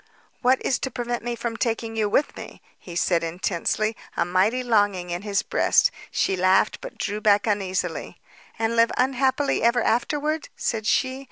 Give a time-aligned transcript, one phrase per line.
[0.41, 4.63] "What is to prevent me from taking you with me?" he said intensely, a mighty
[4.63, 5.91] longing in his breast.
[6.09, 8.19] She laughed but drew back uneasily.
[8.57, 11.19] "And live unhappily ever afterward?" said she.